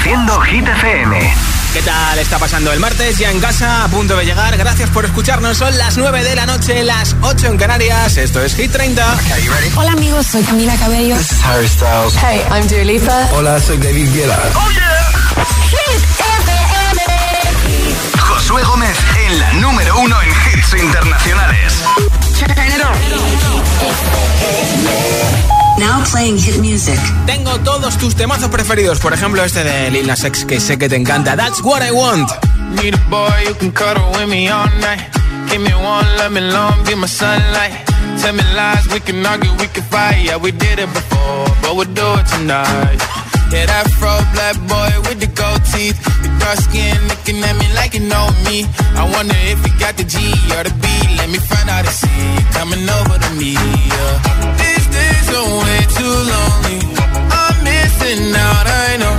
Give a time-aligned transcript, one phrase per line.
[0.00, 1.34] Reproduciendo Hit FM.
[1.74, 3.18] ¿Qué tal está pasando el martes?
[3.18, 4.56] Ya en casa, a punto de llegar.
[4.56, 5.58] Gracias por escucharnos.
[5.58, 8.16] Son las 9 de la noche, las 8 en Canarias.
[8.16, 9.18] Esto es Hit 30.
[9.76, 11.16] Hola amigos, soy Camila Cabello.
[11.16, 12.16] This is Harry Styles.
[12.16, 13.28] Hey, I'm Dua Lipa.
[13.34, 14.38] Hola, soy David Guetta.
[14.54, 14.90] Oh yeah.
[15.68, 16.02] Hit
[16.40, 17.02] FM.
[18.20, 18.96] Josué Gómez
[19.26, 21.74] en la número uno en hits internacionales.
[25.80, 27.00] Now playing hit music.
[27.24, 28.98] Tengo todos tus temazos preferidos.
[28.98, 31.34] Por ejemplo, este de Lil Nas X que sé que te encanta.
[31.36, 32.28] That's what I want.
[32.76, 35.00] Need a boy you can cuddle with me all night.
[35.48, 37.72] Give me one, let me long, be my sunlight.
[38.20, 40.22] Tell me lies, we can argue, we can fight.
[40.22, 43.00] Yeah, we did it before, but we'll do it tonight.
[43.50, 45.96] Yeah, that fro black boy with the gold teeth.
[46.20, 48.68] The dark skin looking at me like you know me.
[48.94, 50.18] I wonder if you got the G
[50.54, 50.86] or the B.
[51.16, 53.54] Let me find out and see you coming over to me.
[53.54, 54.79] Yeah.
[54.98, 56.78] Days are way too lonely.
[57.40, 59.16] I'm missing out, I know.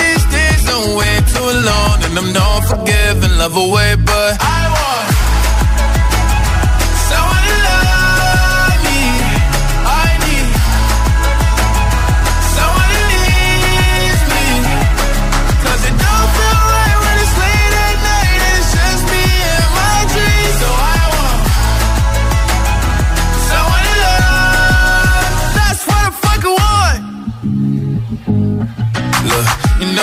[0.00, 5.03] These days are way too long, and I'm not forgiving, love away, but I want.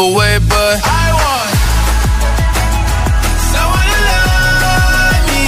[0.00, 1.50] Love away, but I want.
[3.52, 5.44] someone to love me.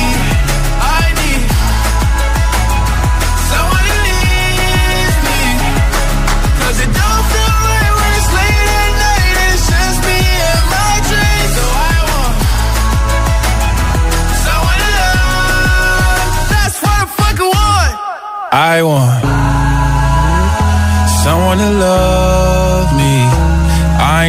[0.98, 1.44] I need
[3.50, 5.40] someone who needs me.
[6.58, 10.20] 'Cause it don't feel right when it's late at night and it's just me
[10.50, 11.52] and my dreams.
[11.56, 12.34] So I want
[14.44, 16.20] someone to love.
[16.52, 17.92] That's what I fucking want.
[18.52, 19.20] I want
[21.22, 22.31] someone to love.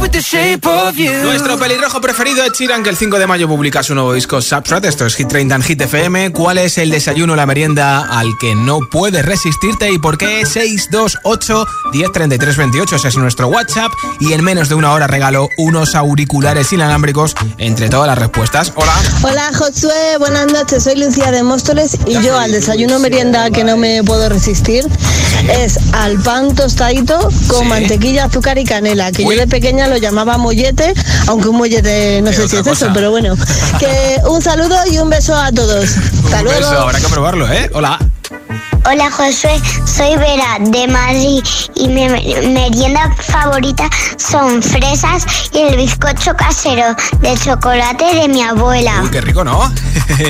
[0.00, 1.10] with the shape of you.
[1.22, 4.84] Nuestro pelirrojo preferido es Chiran, que el 5 de mayo publica su nuevo disco Substrat.
[4.84, 6.32] Esto es Hit 30 en Hit FM.
[6.32, 10.44] ¿Cuál es el desayuno o la merienda al que no puedes resistirte y por qué?
[10.46, 12.96] 628 1033 28.
[12.96, 13.92] Ese es nuestro WhatsApp.
[14.20, 18.72] Y en menos de una hora regalo unos auriculares inalámbricos entre todas las respuestas.
[18.74, 18.94] Hola.
[19.22, 23.76] Hola Josué, buenas noches, soy Lucía de Móstoles y yo al desayuno merienda que no
[23.76, 24.86] me puedo resistir
[25.50, 27.68] es al pan tostadito con Sí.
[27.68, 29.34] mantequilla, azúcar y canela, que Uy.
[29.36, 30.94] yo de pequeña lo llamaba mollete,
[31.28, 33.34] aunque un mollete no Es sé si es eso, pero bueno,
[33.78, 35.84] que un saludo y un beso a todos.
[36.24, 36.58] Hasta Un luego.
[36.60, 37.70] beso, habrá que probarlo, ¿eh?
[37.74, 37.98] Hola.
[38.86, 41.42] Hola Josué, soy Vera de Madrid
[41.74, 43.88] y mi me- merienda favorita
[44.18, 49.00] son fresas y el bizcocho casero de chocolate de mi abuela.
[49.02, 49.72] Uy, qué rico, ¿no?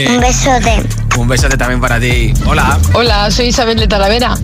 [0.08, 0.84] Un besote.
[1.16, 2.32] Un besote también para ti.
[2.46, 2.78] Hola.
[2.92, 4.36] Hola, soy Isabel de Talavera.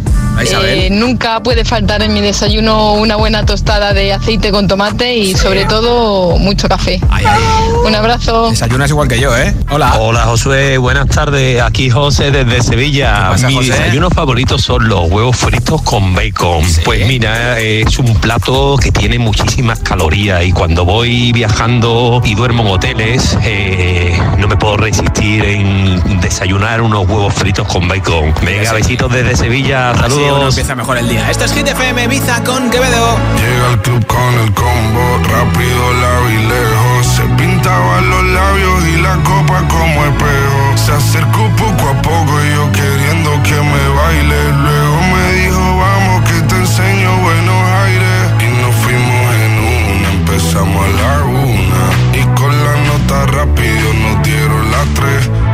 [0.42, 0.78] Isabel.
[0.78, 5.34] Eh, nunca puede faltar en mi desayuno una buena tostada de aceite con tomate y
[5.34, 6.98] sobre todo mucho café.
[7.10, 7.42] Ay, ay.
[7.84, 8.48] Un abrazo.
[8.50, 9.54] Desayunas igual que yo, ¿eh?
[9.70, 9.96] Hola.
[9.98, 11.60] Hola Josué, buenas tardes.
[11.60, 13.14] Aquí José desde Sevilla.
[13.14, 13.72] ¿Qué pasa, Mi José?
[13.72, 16.64] desayuno favorito son los huevos fritos con bacon.
[16.64, 16.80] Sí.
[16.84, 22.62] Pues mira, es un plato que tiene muchísimas calorías y cuando voy viajando y duermo
[22.62, 26.20] en hoteles, eh, no me puedo resistir en
[26.60, 28.34] desayunar unos huevos fritos con bacon.
[28.42, 29.90] Venga, besitos desde Sevilla.
[29.90, 30.54] Así uno Saludos.
[30.54, 31.30] empieza mejor el día.
[31.30, 33.16] Esto es Hit FM Ibiza con Quevedo.
[33.36, 37.06] Llega al club con el combo, rápido la vi lejos.
[37.06, 40.76] Se pintaban los labios y la copa como espejo.
[40.76, 44.52] Se acercó poco a poco y yo queriendo que me baile.
[44.52, 48.20] Luego me dijo, vamos que te enseño buenos aires.
[48.40, 49.52] Y nos fuimos en
[49.96, 52.20] una, empezamos a la una.
[52.20, 55.50] Y con la nota rápido nos dieron las tres.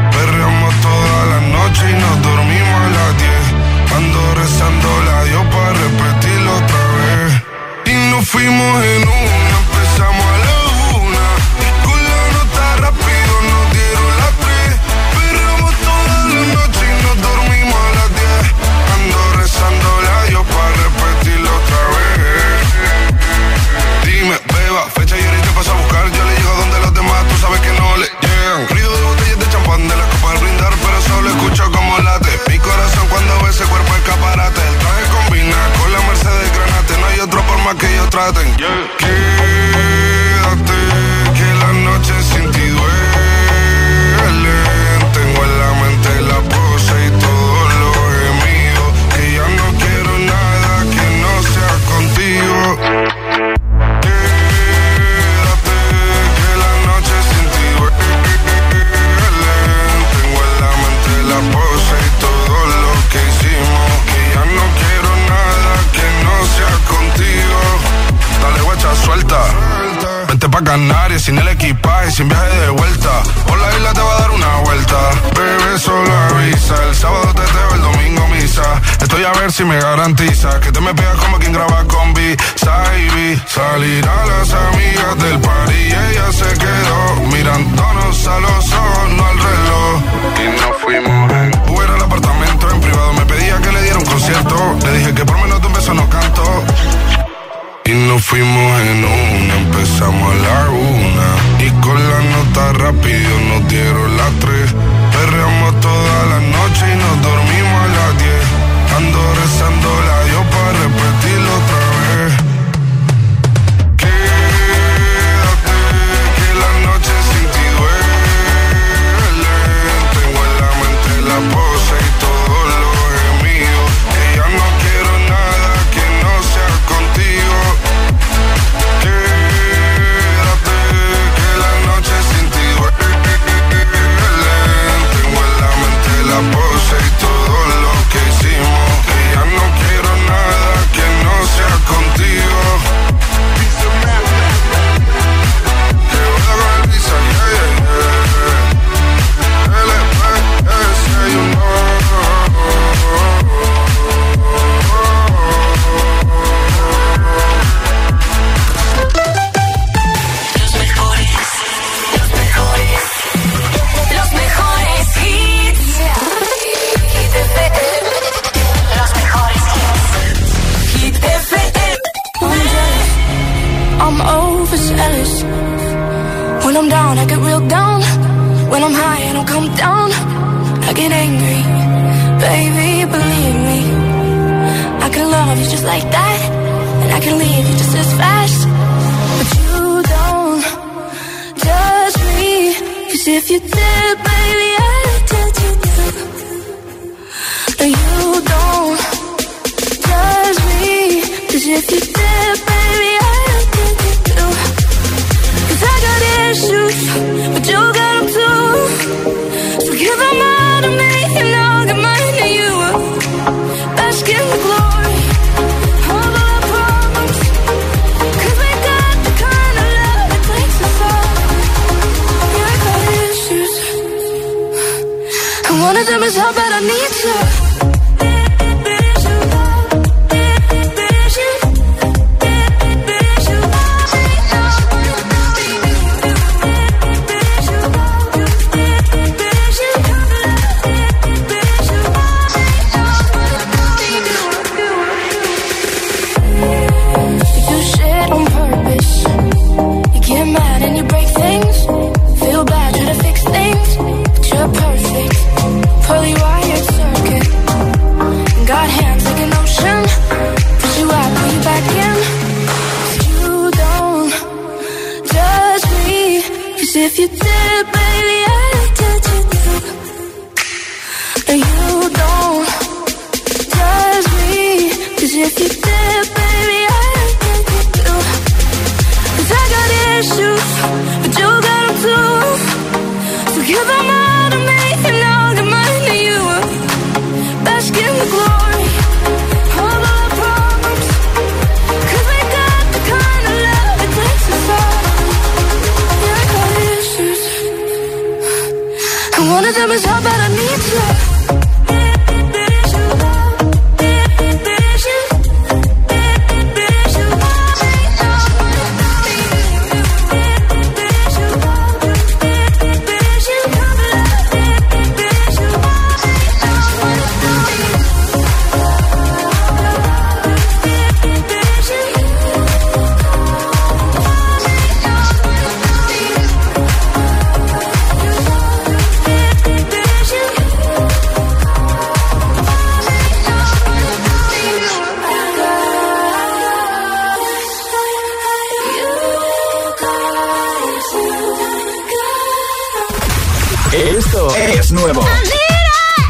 [344.18, 345.22] Es nuevo.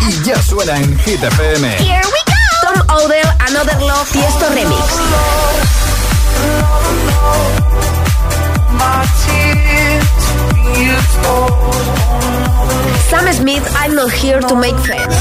[0.08, 1.68] Y ya suena en Hit FM.
[1.78, 2.74] Here we go.
[2.74, 4.86] Tom Odell, Another Love, Tiesto Remix.
[13.08, 15.14] Sam Smith, I'm not here to make friends.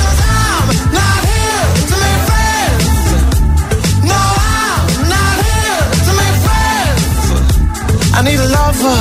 [8.17, 8.97] I need a lover.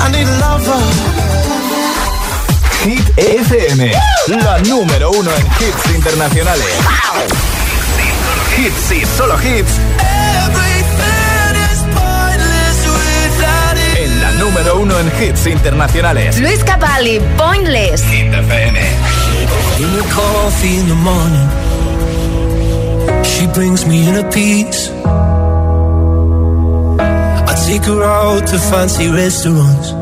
[0.00, 1.11] I need a lover.
[2.84, 3.92] Hit FM,
[4.26, 6.66] la número uno en hits internacionales.
[8.58, 9.72] Hits y solo hits.
[13.96, 16.40] En la número uno en hits internacionales.
[16.40, 18.02] Luis Capaldi, Pointless.
[18.02, 18.80] Hit FM.
[19.78, 21.48] In the coffee in the morning,
[23.22, 24.90] she brings me in a piece.
[27.46, 30.01] I take her out to fancy restaurants.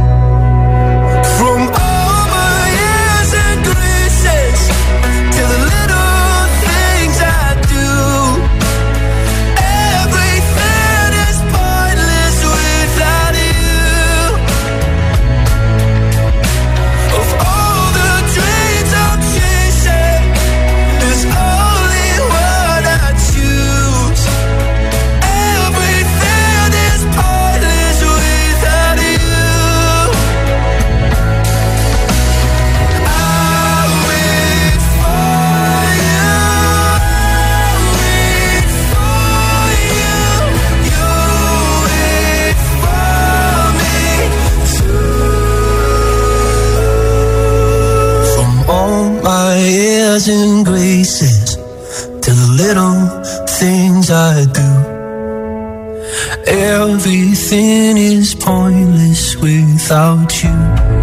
[50.11, 54.71] and graces to the little things I do.
[56.47, 61.00] Everything is pointless without you.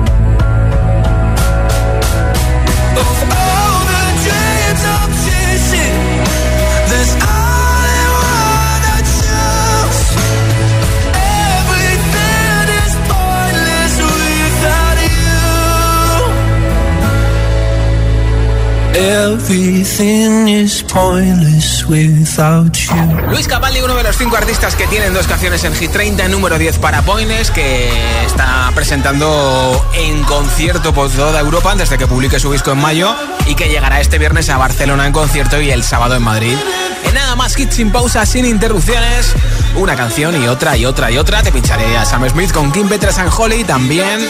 [23.28, 26.58] Luis Capaldi, uno de los cinco artistas que tienen dos canciones en Hit 30, número
[26.58, 27.90] 10 para Poines, que
[28.26, 33.14] está presentando en concierto por toda Europa antes de que publique su disco en mayo
[33.46, 36.56] y que llegará este viernes a Barcelona en concierto y el sábado en Madrid.
[37.04, 39.32] En nada más hits sin pausa, sin interrupciones,
[39.76, 41.44] una canción y otra y otra y otra.
[41.44, 44.28] Te pincharé a Sam Smith con Kim Petras and Holly, también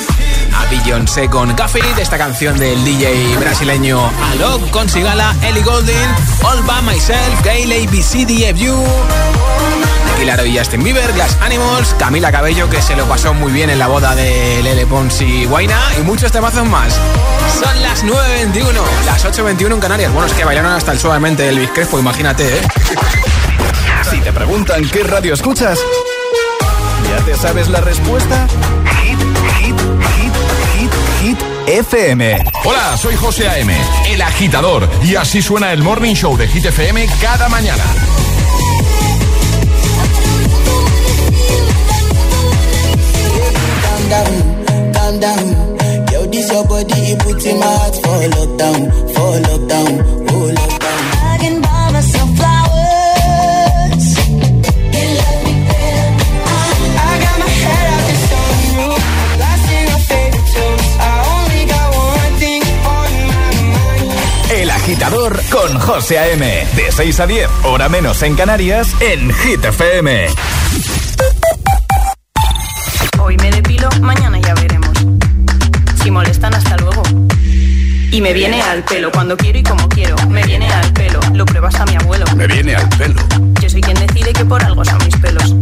[0.54, 5.94] a Beyoncé con Café, de esta canción del DJ brasileño Alok con Sigala, Ellie Goulding,
[6.42, 8.84] All By Myself, Gayle ABC, DFU.
[10.20, 13.78] Claro y Justin Bieber, Glass Animals, Camila Cabello, que se lo pasó muy bien en
[13.78, 16.94] la boda de Lele Pons y Guaina, y muchos temazos más.
[17.62, 18.72] Son las 9.21,
[19.06, 20.12] las 8.21 en Canarias.
[20.12, 22.60] Bueno, es que bailaron hasta el suavemente Elvis Crespo, imagínate, ¿eh?
[24.10, 25.78] Si te preguntan qué radio escuchas,
[27.08, 28.46] ¿ya te sabes la respuesta?
[31.68, 32.44] FM.
[32.64, 33.76] Hola, soy José A.M.,
[34.08, 37.84] el agitador, y así suena el Morning Show de Hit FM cada mañana.
[43.82, 46.06] calm down, calm down.
[46.10, 49.92] Yo, this your body, it puts in my heart for lockdown, for lockdown,
[50.30, 51.17] oh lockdown.
[64.88, 66.66] Agitador con José A.M.
[66.74, 70.28] De 6 a 10, hora menos en Canarias, en Hit FM.
[73.18, 74.96] Hoy me depilo, mañana ya veremos.
[76.02, 77.02] Si molestan, hasta luego.
[78.10, 80.16] Y me viene al pelo cuando quiero y como quiero.
[80.26, 82.24] Me viene al pelo, lo pruebas a mi abuelo.
[82.34, 83.22] Me viene al pelo.
[83.60, 85.54] Yo soy quien decide que por algo son mis pelos.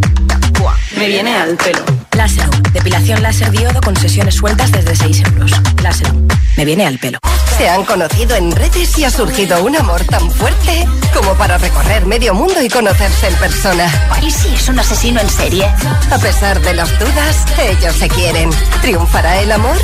[0.60, 1.84] Buah, me viene al pelo.
[2.12, 5.50] Láser, depilación láser diodo con sesiones sueltas desde 6 euros.
[5.82, 6.12] Láser,
[6.56, 7.18] me viene al pelo.
[7.58, 12.04] Se han conocido en redes y ha surgido un amor tan fuerte como para recorrer
[12.04, 13.90] medio mundo y conocerse en persona.
[14.20, 15.64] ¿Y si es un asesino en serie?
[16.10, 18.50] A pesar de las dudas, ellos se quieren.
[18.82, 19.78] ¿Triunfará el amor?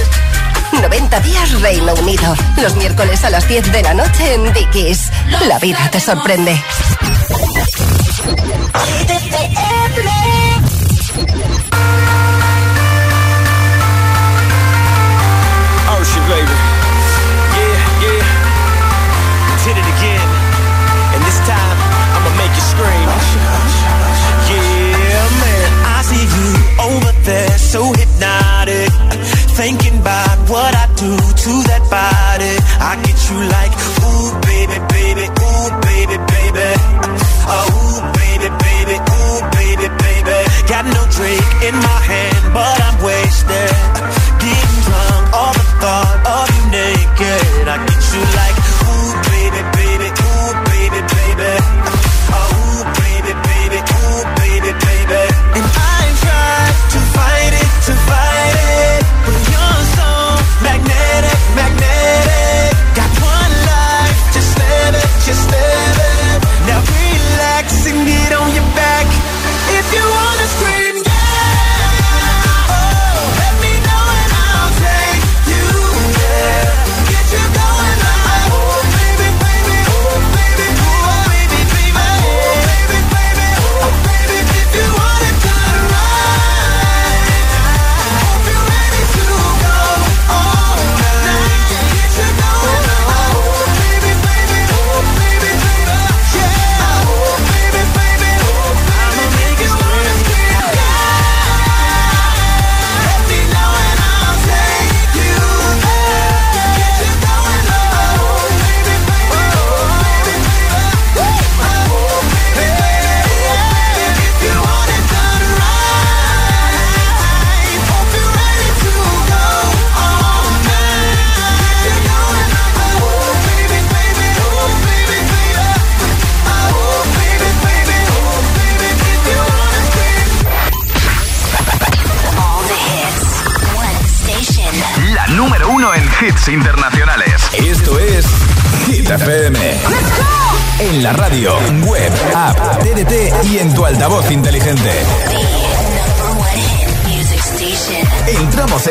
[0.80, 2.34] 90 días Reino Unido.
[2.60, 5.10] Los miércoles a las 10 de la noche en Dickies.
[5.46, 6.62] La vida te sorprende.
[15.88, 16.61] Ocean, baby.
[27.24, 28.90] There, so hypnotic.
[29.54, 32.54] Thinking about what I do to that body.
[32.80, 36.68] I get you like, ooh, baby, baby, ooh, baby, baby.
[37.46, 40.38] Oh, ooh, baby, baby, ooh, baby, baby.
[40.66, 43.72] Got no drink in my hand, but I'm wasted.
[44.42, 47.68] Getting drunk, all the thought of you naked.
[47.68, 48.51] I get you like,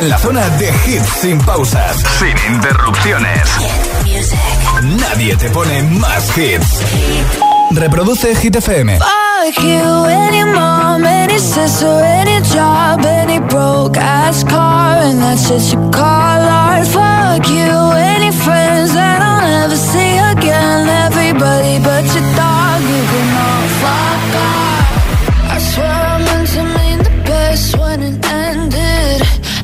[0.02, 3.42] en la zona de hits sin pausas, sin interrupciones.
[4.82, 6.82] Nadie te pone más hits.
[7.72, 8.98] Reproduce Hit FM.
[8.98, 15.72] Fuck you, any mom, any sister, any job, any broke ass car, and that's shit
[15.72, 16.88] you call art.
[16.88, 20.90] Fuck you, any friends that I'll never see again.
[21.06, 24.81] Everybody but your dog, you can all fuck off.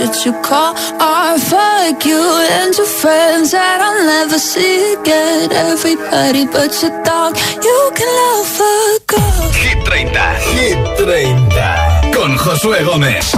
[0.00, 1.40] what you call art.
[1.40, 5.52] Fuck you and your friends that I'll never see again.
[5.52, 9.50] Everybody but your dog, you can love a girl.
[9.52, 10.08] Hit 30,
[10.54, 13.32] Hit 30, con Josué Gómez.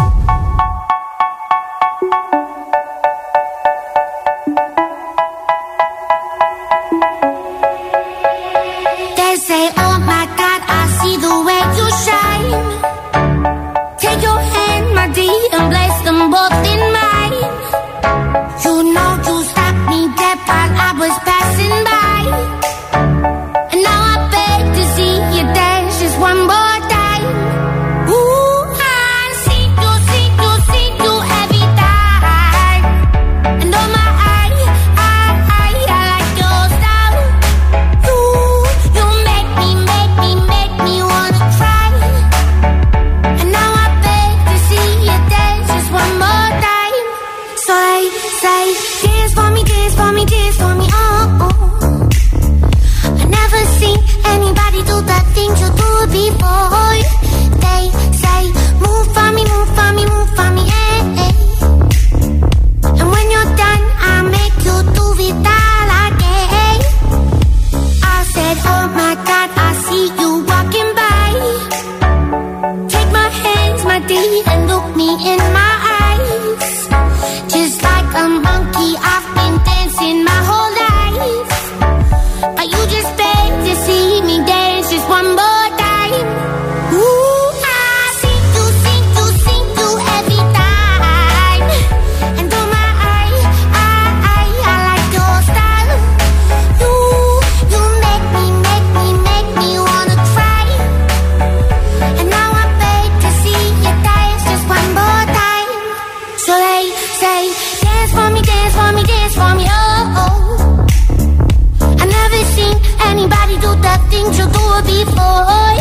[114.24, 115.76] Things you do before.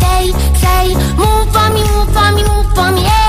[0.00, 3.25] They say, move for me, move for me, move for me, eh.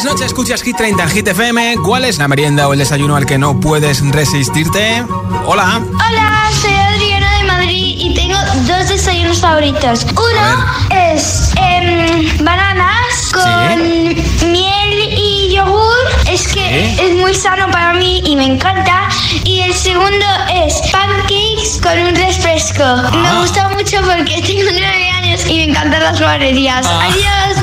[0.00, 1.76] Martes noche escuchas Hit 30 en Hit FM.
[1.84, 5.04] ¿Cuál es la merienda o el desayuno al que no puedes resistirte?
[5.46, 5.82] Hola.
[6.08, 10.06] Hola, soy Adriana de Madrid y tengo dos desayunos favoritos.
[10.12, 15.96] Uno es em, bananas con miel y yogur.
[16.26, 19.08] Es que es muy sano para mí y me encanta.
[19.44, 20.26] Y el segundo
[20.64, 22.84] es pancakes con un refresco.
[23.18, 26.86] Me gusta mucho porque tengo nueve años y me encantan las guarrerías.
[26.86, 27.08] Ah.
[27.10, 27.59] Adiós,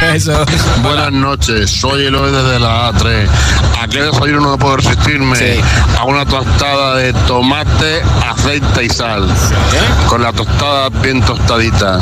[0.00, 0.46] besos.
[0.82, 3.28] Buenas noches, soy Eloy desde la A3.
[3.80, 5.60] ¿A qué desayuno no puedo resistirme?
[5.98, 9.28] A una tostada de tomate, aceite y sal.
[10.08, 12.00] Con la tostada bien tostadita.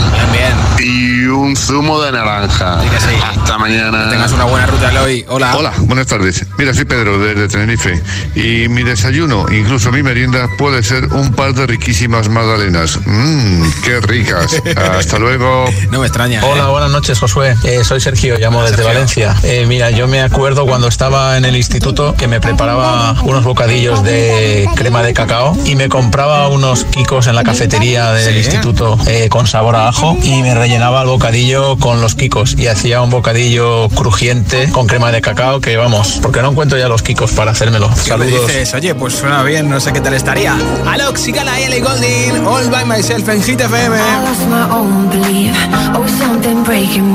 [0.79, 2.81] Y un zumo de naranja.
[2.81, 4.11] Hasta mañana.
[4.11, 5.25] Tengas una buena ruta, Eloy.
[5.29, 5.57] Hola.
[5.57, 6.47] Hola, buenas tardes.
[6.59, 8.03] Mira, soy Pedro desde Tenerife
[8.35, 12.99] y mi desayuno, incluso mi merienda, puede ser un par de riquísimas magdalenas.
[13.05, 14.61] Mmm, qué ricas.
[14.99, 15.65] Hasta luego.
[15.91, 16.45] No me extraña.
[16.45, 17.57] Hola, buenas noches, Josué.
[17.65, 19.35] Eh, soy Sergio, llamo desde Valencia.
[19.45, 24.03] Eh, mira, yo me acuerdo cuando estaba en el instituto que me preparaba unos bocadillos
[24.03, 29.31] de crema de cacao y me compraba unos kikos en la cafetería del instituto eh,
[29.31, 33.09] con sabor a ajo y me rellenaba el bocadillo con los kikos y hacía un
[33.09, 37.53] bocadillo crujiente con crema de cacao que vamos, porque no encuentro ya los kikos para
[37.53, 37.89] hacérmelo.
[37.89, 38.47] ¿Qué me Saludos.
[38.49, 38.75] dices?
[38.75, 40.55] Oye, pues suena bien, no sé qué tal estaría.
[40.87, 43.97] Alox, Golding, All by Myself en Hit FM.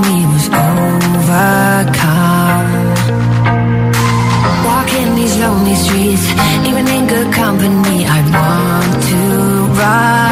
[0.03, 1.89] I was overcome.
[4.65, 6.25] Walking these lonely streets,
[6.67, 9.19] even in good company, I'd want to
[9.79, 10.28] run.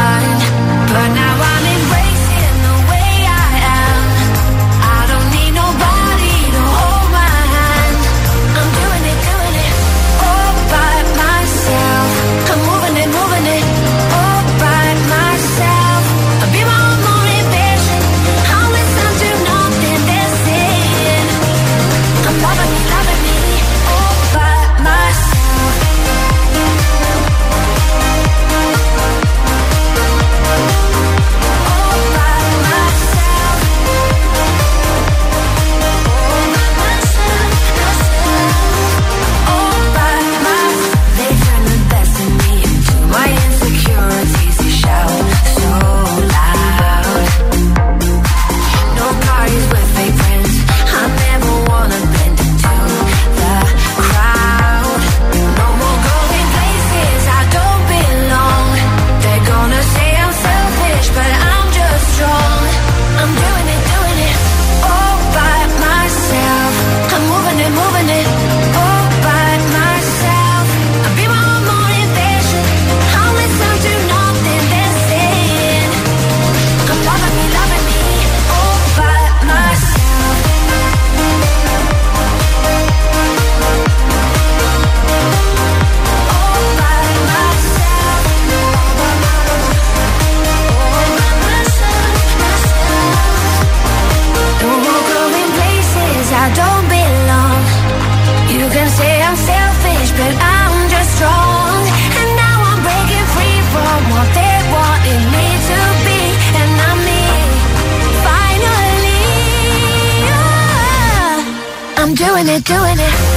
[112.28, 113.37] doing it, doing it.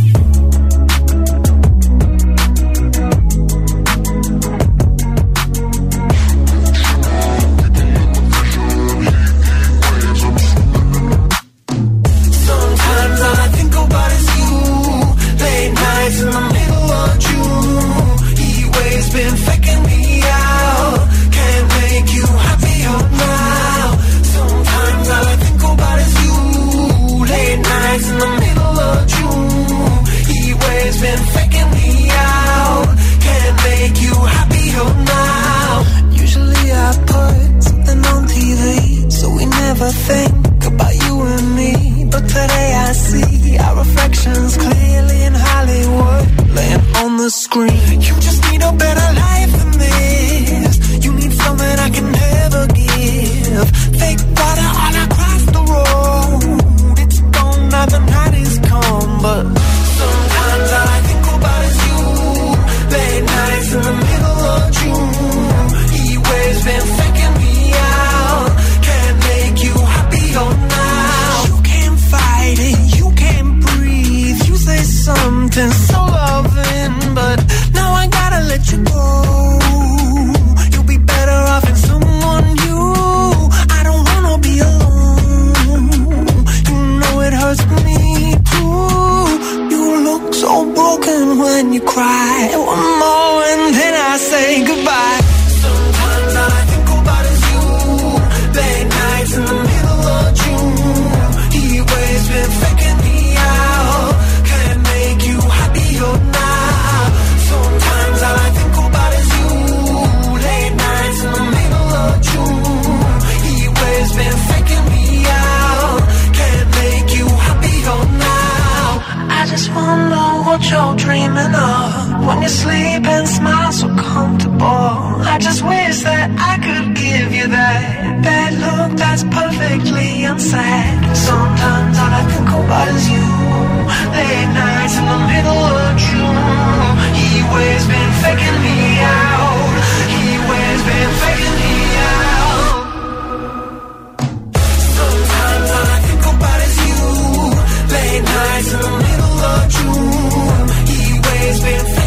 [148.61, 150.87] lies a little of June.
[150.87, 152.00] He waves been.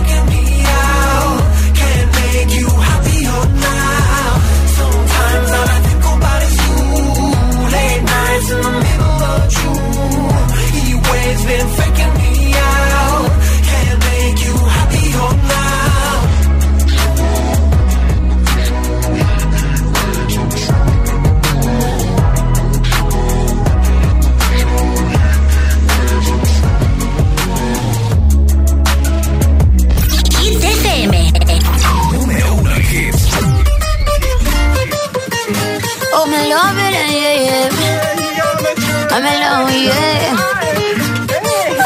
[39.24, 40.36] time oh, yeah.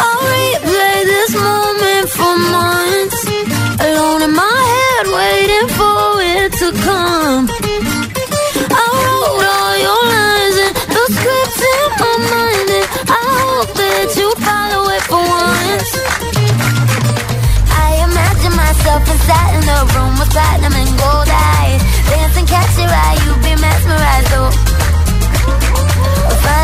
[0.02, 3.20] I'll replay this moment for months,
[3.86, 6.02] alone in my head, waiting for
[6.34, 7.44] it to come.
[8.74, 14.08] I wrote all your lines and the scripts in my mind, and I hope that
[14.18, 15.90] you follow it for once.
[17.70, 22.90] I imagine myself inside in a room with platinum and gold eyes, dancing, catch your
[22.90, 24.34] eye, you be mesmerized.
[24.34, 24.67] Oh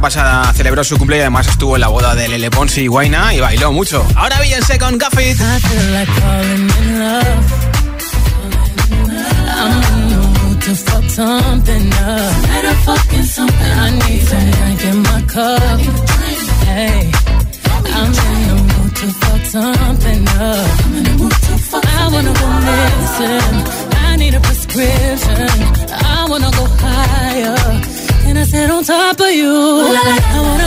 [0.00, 3.72] Pasada celebró su cumpleaños además estuvo en la boda de Lele y Guaina y bailó
[3.72, 4.06] mucho.
[4.14, 5.38] Ahora Beyoncé con Gaffit.
[25.92, 27.79] I wanna go higher.
[28.30, 29.50] Can I sit on top of you?
[29.50, 30.59] I wanna go where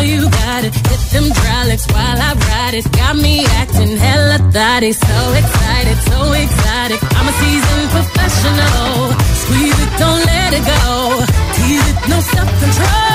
[0.00, 0.74] it.
[0.74, 2.86] Hit them dry lips while I ride it.
[2.92, 4.92] Got me acting hella thotty.
[4.92, 7.00] So excited, so exotic.
[7.16, 9.12] I'm a seasoned professional.
[9.42, 10.84] Squeeze it, don't let it go.
[11.54, 13.14] Tease it, no self control.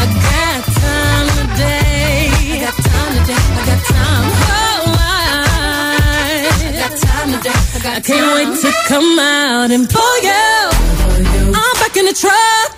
[0.00, 2.30] I got time today.
[2.54, 3.44] I got time today.
[3.58, 4.26] I got time.
[4.48, 7.58] Oh, I, got time today.
[7.74, 10.48] I, got I can't wait to come out and pull you.
[11.58, 12.77] I'm back in the truck.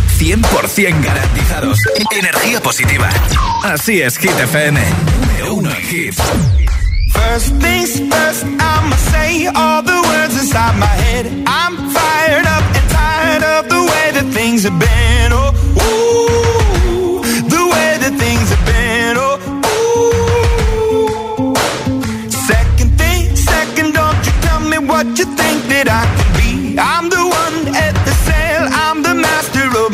[0.21, 1.79] 100% garantizados.
[2.11, 3.09] Energía positiva.
[3.63, 4.79] Así es, Hit FM.
[5.51, 6.13] uno en.
[7.11, 11.25] First things first, I'ma say all the words inside my head.
[11.47, 15.33] I'm fired up and tired of the way that things have been.
[15.33, 15.51] Oh,
[15.81, 19.17] ooh, the way that things have been.
[19.17, 19.39] Oh,
[21.47, 22.29] ooh.
[22.29, 26.77] Second thing, second, don't you tell me what you think that I can be.
[26.79, 27.30] I'm the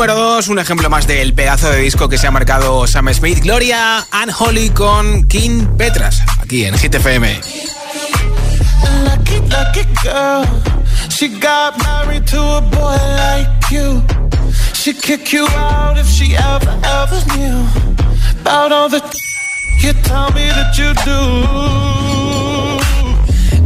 [0.00, 3.40] Número 2, un ejemplo más del pedazo de disco que se ha marcado Sam Smith,
[3.40, 7.38] Gloria and Holly con King Petras, aquí en Hit FM.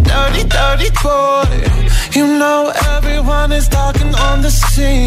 [0.03, 1.75] Dirty, dirty boy.
[2.13, 5.04] You know everyone is talking on the scene.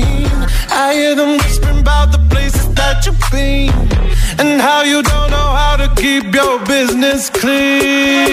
[0.79, 3.73] I hear them whispering about the places that you've been
[4.37, 8.29] and how you don't know how to keep your business clean.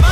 [0.00, 0.11] Mommy,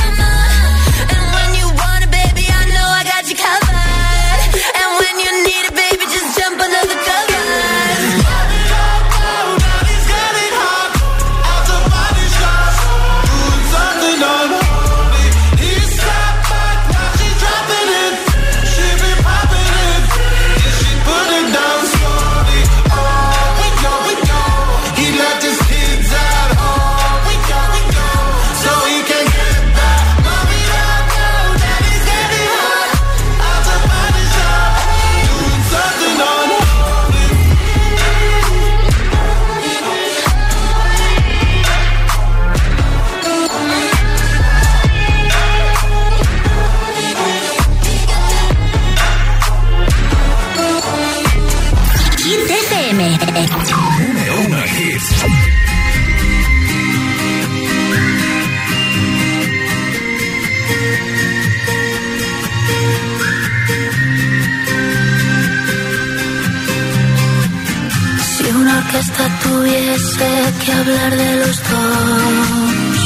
[70.65, 72.97] que hablar de los dos.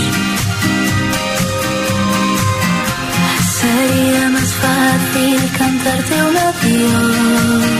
[3.60, 7.75] Sería más fácil cantarte un adiós.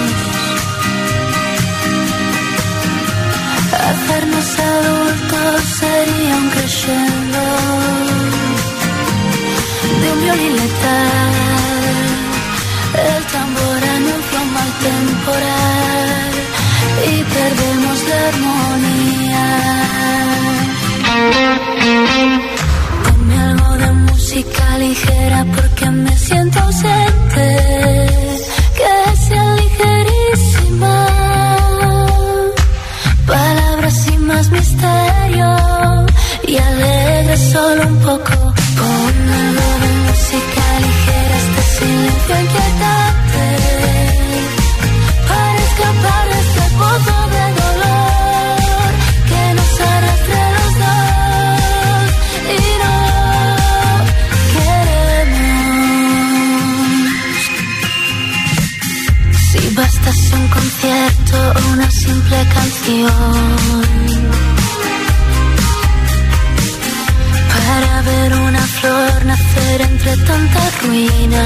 [4.16, 7.42] Hacernos adultos sería un crescendo
[10.00, 11.34] de un violín letal.
[13.18, 16.32] El tambor anuncia un mal temporal
[17.12, 19.48] y perdemos la armonía.
[23.04, 28.05] Ponme algo de música ligera porque me siento ausente.
[37.38, 38.54] Solo un poco.
[38.80, 43.46] Ponme algo de música ligera, este silencio inquietante.
[45.30, 48.90] Para escapar de este pozo de dolor
[49.30, 52.08] que nos arrastre los dos
[52.56, 52.96] y no
[54.54, 55.56] queremos.
[59.50, 64.25] Si bastase un concierto o una simple canción
[68.06, 71.44] ver una flor nacer entre tanta ruina.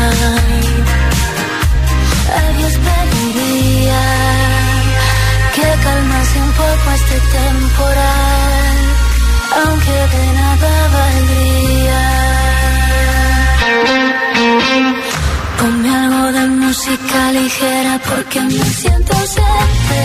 [2.39, 4.01] A Dios pediría
[5.55, 8.77] que calmase un poco este temporal,
[9.61, 12.01] aunque de nada valdría.
[15.59, 15.89] Ponme
[18.09, 20.01] porque me siento ausente,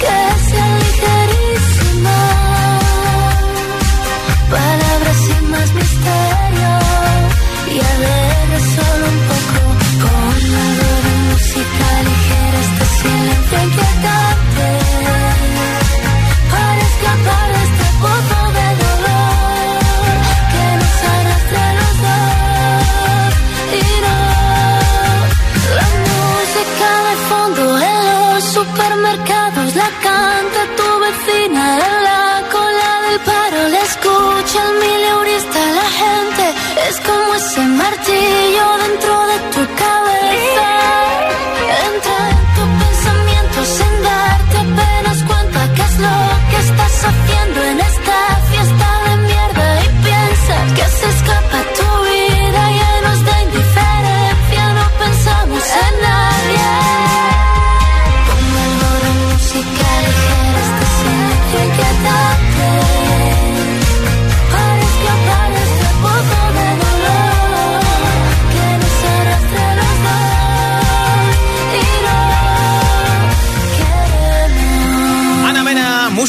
[0.00, 0.77] que sea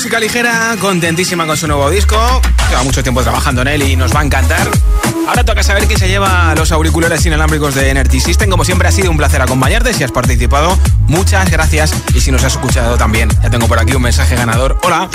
[0.10, 2.18] música ligera, contentísima con su nuevo disco.
[2.68, 4.68] Lleva mucho tiempo trabajando en él y nos va a encantar.
[5.28, 8.50] Ahora toca saber quién se lleva los auriculares inalámbricos de Energy System.
[8.50, 9.94] Como siempre ha sido un placer acompañarte.
[9.94, 11.94] Si has participado, muchas gracias.
[12.16, 14.80] Y si nos has escuchado también, ya tengo por aquí un mensaje ganador.
[14.82, 15.08] Hola.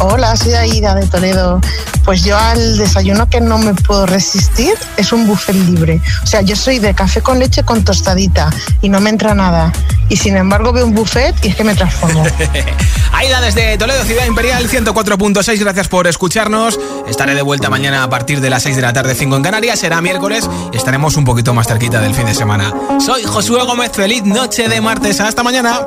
[0.00, 1.60] Hola, soy Aida de Toledo.
[2.04, 6.00] Pues yo al desayuno que no me puedo resistir es un buffet libre.
[6.22, 8.50] O sea, yo soy de café con leche con tostadita
[8.82, 9.72] y no me entra nada.
[10.08, 12.24] Y sin embargo veo un buffet y es que me transformo.
[13.12, 15.58] Aida desde Toledo, Ciudad Imperial, 104.6.
[15.58, 16.78] Gracias por escucharnos.
[17.08, 19.78] Estaré de vuelta mañana a partir de las 6 de la tarde, 5 en Canarias.
[19.78, 22.72] Será miércoles y estaremos un poquito más cerquita del fin de semana.
[22.98, 23.92] Soy Josué Gómez.
[23.92, 25.20] Feliz noche de martes.
[25.20, 25.86] Hasta mañana.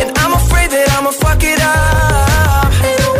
[0.00, 2.70] And I'm afraid that I'ma fuck it up.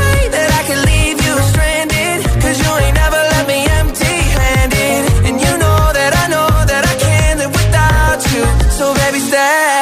[0.01, 2.19] Way that I can leave you stranded.
[2.43, 2.99] Cause you ain't
[3.51, 5.03] me empty handed.
[5.27, 8.43] And you know that I know that I can't live without you.
[8.79, 9.82] So baby.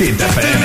[0.00, 0.59] Z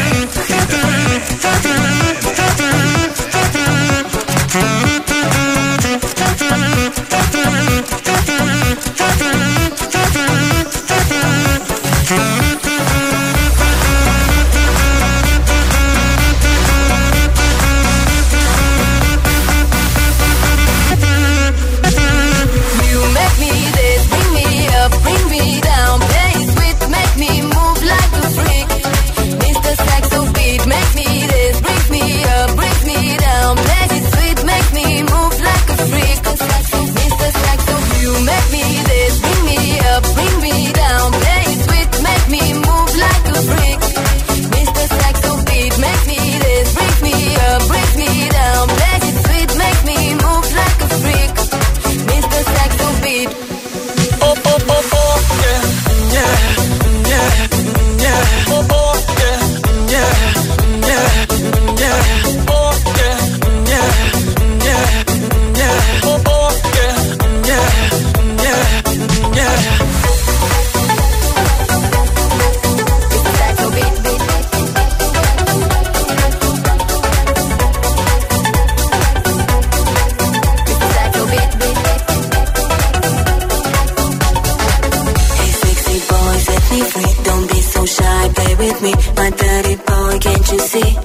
[88.86, 91.05] me, my dirty boy, can't you see?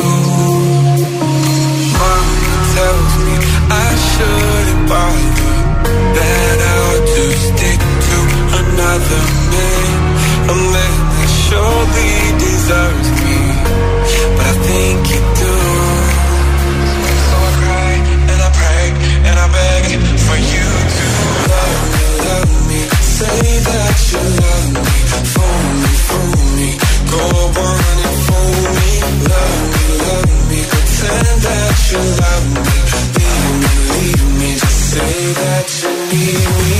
[31.91, 32.77] you love me?
[33.15, 36.70] Do you really, you mean to say that you need me?